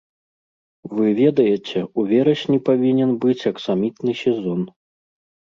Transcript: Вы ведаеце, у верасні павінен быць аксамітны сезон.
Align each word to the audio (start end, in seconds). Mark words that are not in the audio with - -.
Вы 0.95 1.11
ведаеце, 1.19 1.83
у 2.01 2.07
верасні 2.13 2.57
павінен 2.71 3.11
быць 3.27 3.47
аксамітны 3.53 4.11
сезон. 4.23 4.59